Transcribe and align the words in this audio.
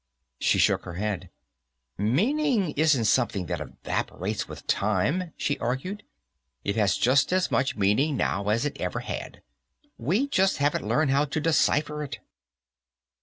She 0.39 0.57
shook 0.57 0.85
her 0.85 0.95
head. 0.95 1.29
"Meaning 1.95 2.71
isn't 2.71 3.05
something 3.05 3.45
that 3.45 3.61
evaporates 3.61 4.47
with 4.49 4.65
time," 4.65 5.31
she 5.37 5.59
argued. 5.59 6.01
"It 6.63 6.75
has 6.75 6.97
just 6.97 7.31
as 7.31 7.51
much 7.51 7.75
meaning 7.77 8.17
now 8.17 8.47
as 8.49 8.65
it 8.65 8.81
ever 8.81 9.01
had. 9.01 9.43
We 9.99 10.27
just 10.27 10.57
haven't 10.57 10.87
learned 10.87 11.11
how 11.11 11.25
to 11.25 11.39
decipher 11.39 12.01
it." 12.01 12.17